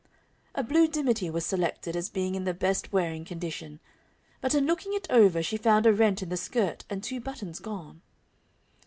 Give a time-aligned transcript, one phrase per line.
[0.55, 3.79] A blue dimity was selected as being in the best wearing condition,
[4.41, 7.59] but in looking it over she found a rent in the skirt and two buttons
[7.59, 8.01] gone.